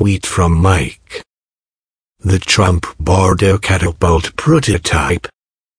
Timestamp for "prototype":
4.34-5.26